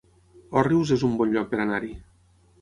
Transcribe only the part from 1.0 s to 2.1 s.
un bon lloc per anar-hi